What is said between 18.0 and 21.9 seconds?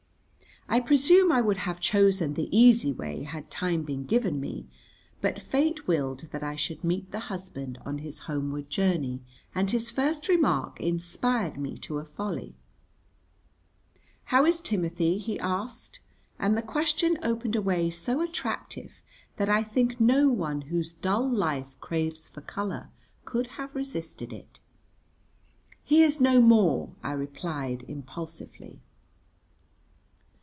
attractive that I think no one whose dull life